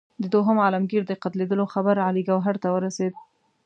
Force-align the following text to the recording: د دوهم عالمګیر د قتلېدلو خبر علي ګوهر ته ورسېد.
د 0.21 0.23
دوهم 0.33 0.57
عالمګیر 0.65 1.03
د 1.07 1.11
قتلېدلو 1.23 1.65
خبر 1.73 1.95
علي 2.07 2.23
ګوهر 2.29 2.55
ته 2.63 2.67
ورسېد. 2.71 3.13